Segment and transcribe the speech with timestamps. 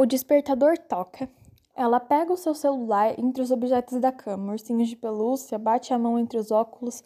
[0.00, 1.28] O despertador toca.
[1.74, 5.98] Ela pega o seu celular entre os objetos da cama, ursinhos de pelúcia, bate a
[5.98, 7.04] mão entre os óculos.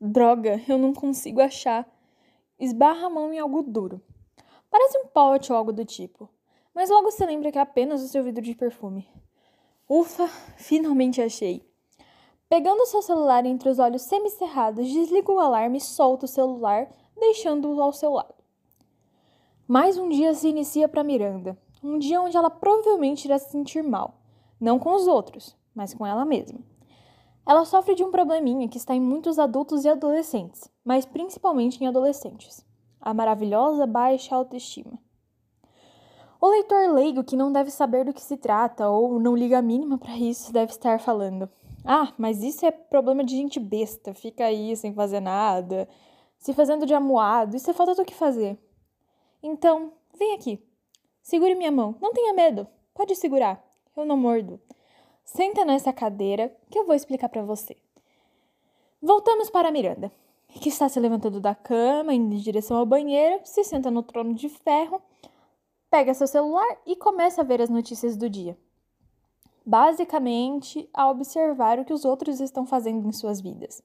[0.00, 1.86] Droga, eu não consigo achar.
[2.58, 4.00] Esbarra a mão em algo duro.
[4.70, 6.26] Parece um pote ou algo do tipo,
[6.74, 9.06] mas logo se lembra que é apenas o seu vidro de perfume.
[9.86, 10.26] Ufa,
[10.56, 11.70] finalmente achei.
[12.48, 17.78] Pegando seu celular entre os olhos semicerrados, desliga o alarme e solta o celular, deixando-o
[17.82, 18.42] ao seu lado.
[19.68, 21.58] Mais um dia se inicia para Miranda.
[21.86, 24.18] Um dia onde ela provavelmente irá se sentir mal.
[24.60, 26.58] Não com os outros, mas com ela mesma.
[27.46, 31.86] Ela sofre de um probleminha que está em muitos adultos e adolescentes, mas principalmente em
[31.86, 32.66] adolescentes:
[33.00, 34.98] a maravilhosa baixa autoestima.
[36.40, 39.62] O leitor leigo que não deve saber do que se trata ou não liga a
[39.62, 41.48] mínima para isso deve estar falando:
[41.84, 45.88] Ah, mas isso é problema de gente besta, fica aí sem fazer nada,
[46.36, 48.58] se fazendo de amuado, isso é falta do que fazer.
[49.40, 50.65] Então, vem aqui.
[51.26, 52.68] Segure minha mão, não tenha medo.
[52.94, 53.60] Pode segurar,
[53.96, 54.60] eu não mordo.
[55.24, 57.76] Senta nessa cadeira que eu vou explicar para você.
[59.02, 60.12] Voltamos para Miranda,
[60.60, 64.34] que está se levantando da cama, indo em direção ao banheiro, se senta no trono
[64.34, 65.02] de ferro
[65.90, 68.56] pega seu celular e começa a ver as notícias do dia.
[69.64, 73.82] Basicamente, a observar o que os outros estão fazendo em suas vidas.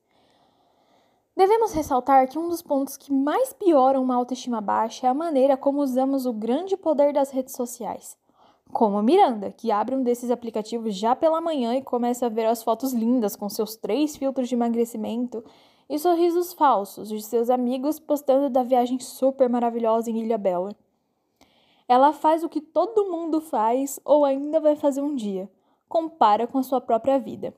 [1.41, 5.57] Devemos ressaltar que um dos pontos que mais pioram uma autoestima baixa é a maneira
[5.57, 8.15] como usamos o grande poder das redes sociais.
[8.71, 12.45] Como a Miranda, que abre um desses aplicativos já pela manhã e começa a ver
[12.45, 15.43] as fotos lindas com seus três filtros de emagrecimento
[15.89, 20.75] e sorrisos falsos de seus amigos postando da viagem super maravilhosa em Ilha Bela.
[21.87, 25.49] Ela faz o que todo mundo faz ou ainda vai fazer um dia.
[25.89, 27.51] Compara com a sua própria vida.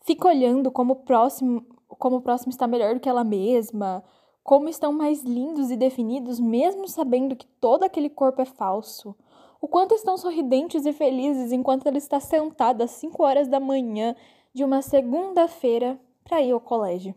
[0.00, 4.04] Fica olhando como próximo, como o próximo está melhor do que ela mesma,
[4.42, 9.14] como estão mais lindos e definidos, mesmo sabendo que todo aquele corpo é falso.
[9.60, 14.14] O quanto estão sorridentes e felizes enquanto ela está sentada às 5 horas da manhã
[14.54, 17.14] de uma segunda-feira para ir ao colégio.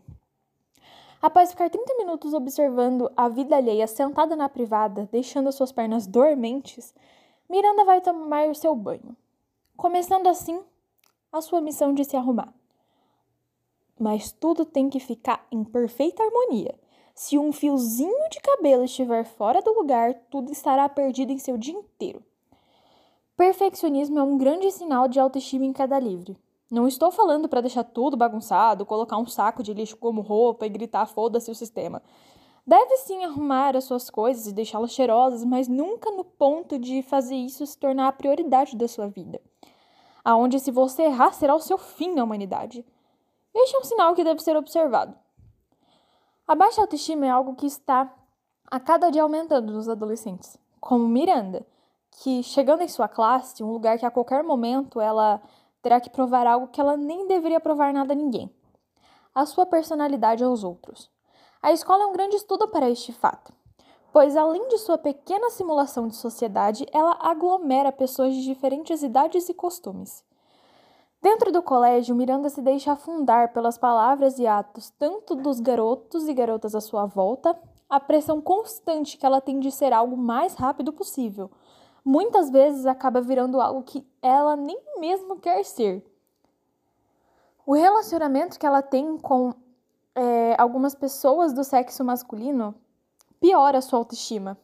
[1.20, 6.92] Após ficar 30 minutos observando a vida alheia sentada na privada, deixando suas pernas dormentes,
[7.48, 9.16] Miranda vai tomar o seu banho,
[9.76, 10.60] começando assim
[11.30, 12.52] a sua missão de se arrumar.
[14.02, 16.74] Mas tudo tem que ficar em perfeita harmonia.
[17.14, 21.74] Se um fiozinho de cabelo estiver fora do lugar, tudo estará perdido em seu dia
[21.74, 22.20] inteiro.
[23.36, 26.36] Perfeccionismo é um grande sinal de autoestima em cada livre.
[26.68, 30.68] Não estou falando para deixar tudo bagunçado, colocar um saco de lixo como roupa e
[30.68, 32.02] gritar foda-se o sistema.
[32.66, 37.36] Deve sim arrumar as suas coisas e deixá-las cheirosas, mas nunca no ponto de fazer
[37.36, 39.40] isso se tornar a prioridade da sua vida.
[40.24, 42.84] Aonde se você errar será o seu fim na humanidade.
[43.54, 45.14] Este é um sinal que deve ser observado.
[46.46, 48.12] A baixa autoestima é algo que está
[48.70, 51.66] a cada dia aumentando nos adolescentes, como Miranda,
[52.12, 55.42] que chegando em sua classe, um lugar que a qualquer momento ela
[55.82, 58.50] terá que provar algo que ela nem deveria provar nada a ninguém:
[59.34, 61.10] a sua personalidade aos outros.
[61.62, 63.52] A escola é um grande estudo para este fato,
[64.12, 69.54] pois além de sua pequena simulação de sociedade, ela aglomera pessoas de diferentes idades e
[69.54, 70.24] costumes.
[71.22, 76.34] Dentro do colégio, Miranda se deixa afundar pelas palavras e atos tanto dos garotos e
[76.34, 77.56] garotas à sua volta,
[77.88, 81.48] a pressão constante que ela tem de ser algo mais rápido possível,
[82.04, 86.04] muitas vezes acaba virando algo que ela nem mesmo quer ser.
[87.64, 89.54] O relacionamento que ela tem com
[90.16, 92.74] é, algumas pessoas do sexo masculino
[93.38, 94.58] piora a sua autoestima.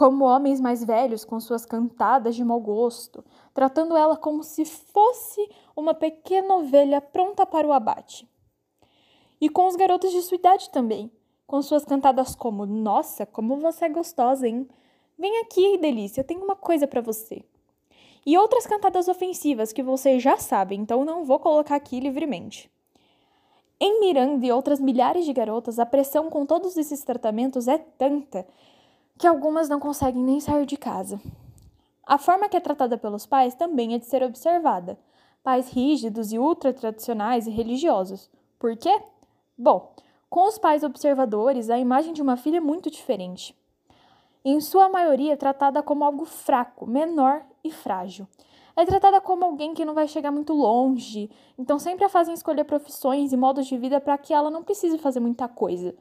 [0.00, 3.22] Como homens mais velhos com suas cantadas de mau gosto,
[3.52, 5.46] tratando ela como se fosse
[5.76, 8.26] uma pequena ovelha pronta para o abate.
[9.38, 11.12] E com os garotos de sua idade também,
[11.46, 14.66] com suas cantadas como: Nossa, como você é gostosa, hein?
[15.18, 17.44] Vem aqui, delícia, eu tenho uma coisa para você.
[18.24, 22.70] E outras cantadas ofensivas que vocês já sabem, então não vou colocar aqui livremente.
[23.78, 28.46] Em Miranda e outras milhares de garotas, a pressão com todos esses tratamentos é tanta
[29.20, 31.20] que algumas não conseguem nem sair de casa.
[32.06, 34.98] A forma que é tratada pelos pais também é de ser observada.
[35.44, 38.30] Pais rígidos e ultra tradicionais e religiosos.
[38.58, 38.98] Por quê?
[39.58, 39.92] Bom,
[40.30, 43.54] com os pais observadores, a imagem de uma filha é muito diferente
[44.42, 48.26] em sua maioria tratada como algo fraco, menor e frágil.
[48.74, 52.64] É tratada como alguém que não vai chegar muito longe, então sempre a fazem escolher
[52.64, 55.94] profissões e modos de vida para que ela não precise fazer muita coisa,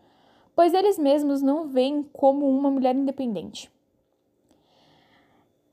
[0.60, 3.72] pois eles mesmos não veem como uma mulher independente.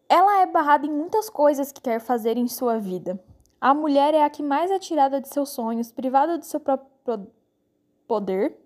[0.09, 3.21] Ela é barrada em muitas coisas que quer fazer em sua vida.
[3.61, 7.27] A mulher é a que mais é tirada de seus sonhos, privada do seu próprio
[8.07, 8.57] poder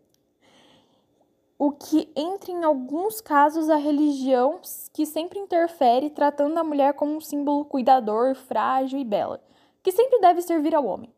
[1.58, 4.60] o que entra em alguns casos a religião
[4.92, 9.42] que sempre interfere, tratando a mulher como um símbolo cuidador, frágil e bela,
[9.82, 11.10] que sempre deve servir ao homem.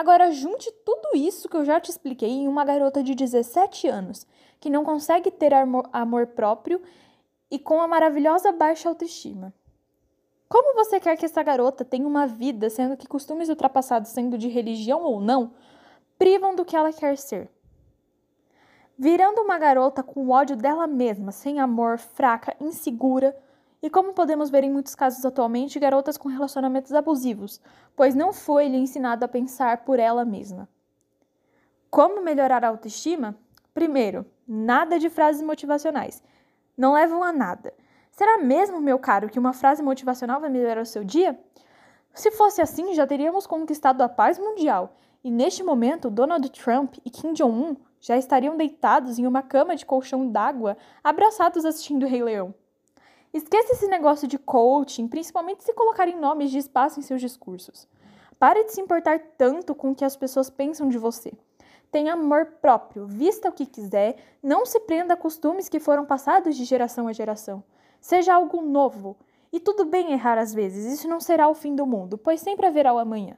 [0.00, 4.26] Agora, junte tudo isso que eu já te expliquei em uma garota de 17 anos,
[4.58, 6.80] que não consegue ter amor, próprio
[7.50, 9.52] e com a maravilhosa baixa autoestima.
[10.48, 14.48] Como você quer que essa garota tenha uma vida, sendo que costumes ultrapassados, sendo de
[14.48, 15.52] religião ou não,
[16.16, 17.50] privam do que ela quer ser?
[18.98, 23.34] virando uma garota com ódio dela mesma, sem amor, fraca, insegura,
[23.82, 27.60] e como podemos ver em muitos casos atualmente, garotas com relacionamentos abusivos,
[27.96, 30.68] pois não foi lhe ensinado a pensar por ela mesma.
[31.90, 33.34] Como melhorar a autoestima?
[33.72, 36.22] Primeiro, nada de frases motivacionais.
[36.76, 37.72] Não levam a nada.
[38.10, 41.38] Será mesmo, meu caro, que uma frase motivacional vai melhorar o seu dia?
[42.12, 44.94] Se fosse assim, já teríamos conquistado a paz mundial.
[45.22, 49.86] E neste momento, Donald Trump e Kim Jong-un já estariam deitados em uma cama de
[49.86, 52.54] colchão d'água, abraçados assistindo o Rei Leão.
[53.32, 57.86] Esqueça esse negócio de coaching, principalmente se colocarem nomes de espaço em seus discursos.
[58.40, 61.32] Pare de se importar tanto com o que as pessoas pensam de você.
[61.92, 66.56] Tenha amor próprio, vista o que quiser, não se prenda a costumes que foram passados
[66.56, 67.62] de geração a geração.
[68.00, 69.16] Seja algo novo.
[69.52, 72.66] E tudo bem errar às vezes, isso não será o fim do mundo, pois sempre
[72.66, 73.36] haverá o amanhã.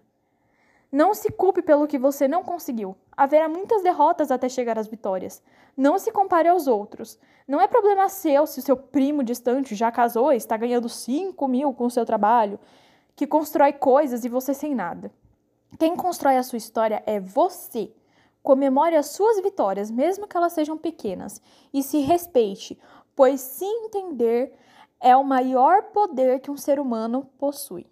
[0.92, 2.94] Não se culpe pelo que você não conseguiu.
[3.16, 5.42] Haverá muitas derrotas até chegar às vitórias.
[5.74, 7.18] Não se compare aos outros.
[7.48, 11.48] Não é problema seu se o seu primo distante já casou e está ganhando 5
[11.48, 12.60] mil com o seu trabalho,
[13.16, 15.10] que constrói coisas e você sem nada.
[15.78, 17.90] Quem constrói a sua história é você.
[18.42, 21.40] Comemore as suas vitórias, mesmo que elas sejam pequenas,
[21.72, 22.78] e se respeite,
[23.16, 24.52] pois se entender
[25.00, 27.91] é o maior poder que um ser humano possui.